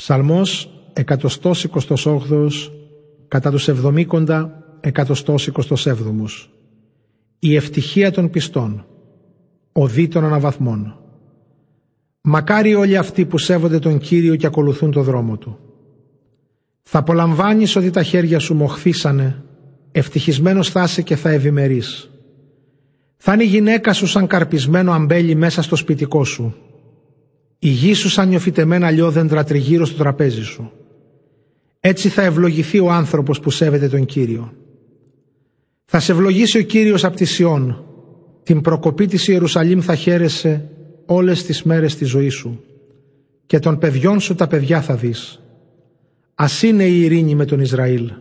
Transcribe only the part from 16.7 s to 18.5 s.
Θα απολαμβάνεις ότι τα χέρια